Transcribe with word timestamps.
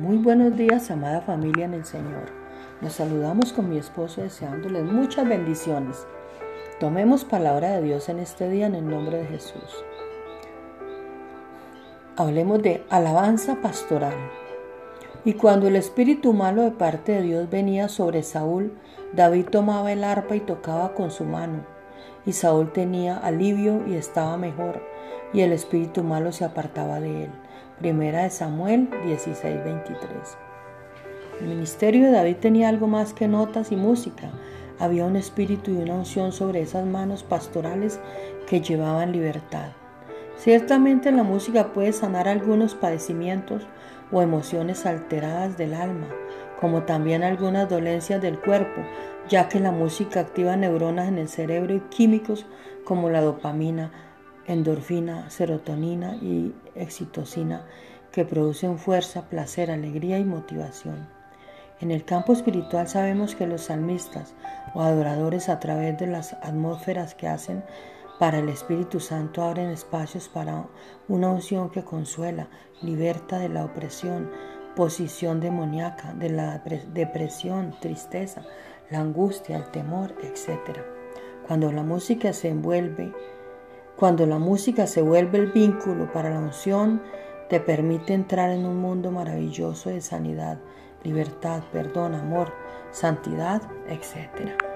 Muy 0.00 0.16
buenos 0.16 0.56
días, 0.56 0.90
amada 0.90 1.20
familia 1.20 1.66
en 1.66 1.74
el 1.74 1.84
Señor. 1.84 2.32
Nos 2.80 2.94
saludamos 2.94 3.52
con 3.52 3.68
mi 3.68 3.76
esposo 3.76 4.22
deseándoles 4.22 4.82
muchas 4.82 5.28
bendiciones. 5.28 6.06
Tomemos 6.78 7.26
palabra 7.26 7.72
de 7.72 7.82
Dios 7.82 8.08
en 8.08 8.18
este 8.18 8.48
día 8.48 8.64
en 8.66 8.74
el 8.74 8.88
nombre 8.88 9.18
de 9.18 9.26
Jesús. 9.26 9.84
Hablemos 12.16 12.62
de 12.62 12.82
alabanza 12.88 13.56
pastoral. 13.60 14.14
Y 15.26 15.34
cuando 15.34 15.68
el 15.68 15.76
espíritu 15.76 16.32
malo 16.32 16.62
de 16.62 16.70
parte 16.70 17.12
de 17.12 17.20
Dios 17.20 17.50
venía 17.50 17.90
sobre 17.90 18.22
Saúl, 18.22 18.72
David 19.12 19.48
tomaba 19.50 19.92
el 19.92 20.02
arpa 20.02 20.34
y 20.34 20.40
tocaba 20.40 20.94
con 20.94 21.10
su 21.10 21.24
mano. 21.24 21.79
Y 22.26 22.32
Saúl 22.32 22.72
tenía 22.72 23.16
alivio 23.16 23.86
y 23.86 23.94
estaba 23.94 24.36
mejor, 24.36 24.82
y 25.32 25.40
el 25.40 25.52
espíritu 25.52 26.02
malo 26.02 26.32
se 26.32 26.44
apartaba 26.44 27.00
de 27.00 27.24
él. 27.24 27.30
Primera 27.78 28.24
de 28.24 28.30
Samuel 28.30 28.90
16:23. 29.04 30.36
El 31.40 31.48
ministerio 31.48 32.06
de 32.06 32.12
David 32.12 32.36
tenía 32.36 32.68
algo 32.68 32.86
más 32.86 33.14
que 33.14 33.26
notas 33.26 33.72
y 33.72 33.76
música. 33.76 34.30
Había 34.78 35.06
un 35.06 35.16
espíritu 35.16 35.70
y 35.70 35.76
una 35.76 35.94
unción 35.94 36.32
sobre 36.32 36.60
esas 36.60 36.86
manos 36.86 37.22
pastorales 37.22 37.98
que 38.46 38.60
llevaban 38.60 39.12
libertad. 39.12 39.70
Ciertamente 40.40 41.12
la 41.12 41.22
música 41.22 41.74
puede 41.74 41.92
sanar 41.92 42.26
algunos 42.26 42.74
padecimientos 42.74 43.66
o 44.10 44.22
emociones 44.22 44.86
alteradas 44.86 45.58
del 45.58 45.74
alma, 45.74 46.06
como 46.58 46.84
también 46.84 47.22
algunas 47.22 47.68
dolencias 47.68 48.22
del 48.22 48.40
cuerpo, 48.40 48.80
ya 49.28 49.50
que 49.50 49.60
la 49.60 49.70
música 49.70 50.20
activa 50.20 50.56
neuronas 50.56 51.08
en 51.08 51.18
el 51.18 51.28
cerebro 51.28 51.74
y 51.74 51.80
químicos 51.80 52.46
como 52.86 53.10
la 53.10 53.20
dopamina, 53.20 53.92
endorfina, 54.46 55.28
serotonina 55.28 56.16
y 56.16 56.54
excitocina 56.74 57.66
que 58.10 58.24
producen 58.24 58.78
fuerza, 58.78 59.28
placer, 59.28 59.70
alegría 59.70 60.18
y 60.18 60.24
motivación. 60.24 61.06
En 61.82 61.90
el 61.90 62.06
campo 62.06 62.32
espiritual 62.32 62.88
sabemos 62.88 63.34
que 63.34 63.46
los 63.46 63.64
salmistas 63.64 64.32
o 64.72 64.80
adoradores 64.80 65.50
a 65.50 65.60
través 65.60 65.98
de 65.98 66.06
las 66.06 66.32
atmósferas 66.42 67.14
que 67.14 67.28
hacen 67.28 67.62
para 68.20 68.38
el 68.38 68.50
Espíritu 68.50 69.00
Santo 69.00 69.42
abren 69.42 69.70
espacios 69.70 70.28
para 70.28 70.66
una 71.08 71.30
unción 71.30 71.70
que 71.70 71.82
consuela, 71.82 72.48
liberta 72.82 73.38
de 73.38 73.48
la 73.48 73.64
opresión, 73.64 74.30
posición 74.76 75.40
demoníaca, 75.40 76.12
de 76.12 76.28
la 76.28 76.62
depresión, 76.92 77.74
tristeza, 77.80 78.42
la 78.90 79.00
angustia, 79.00 79.56
el 79.56 79.70
temor, 79.70 80.14
etc. 80.22 80.80
Cuando 81.48 81.72
la 81.72 81.82
música 81.82 82.34
se 82.34 82.50
envuelve 82.50 83.12
cuando 83.96 84.24
la 84.24 84.38
música 84.38 84.86
se 84.86 85.02
vuelve 85.02 85.36
el 85.36 85.52
vínculo 85.52 86.10
para 86.10 86.30
la 86.30 86.38
unción, 86.38 87.02
te 87.50 87.60
permite 87.60 88.14
entrar 88.14 88.50
en 88.50 88.64
un 88.64 88.78
mundo 88.78 89.10
maravilloso 89.10 89.90
de 89.90 90.00
sanidad, 90.00 90.58
libertad, 91.04 91.62
perdón, 91.70 92.14
amor, 92.14 92.50
santidad, 92.92 93.60
etc. 93.88 94.69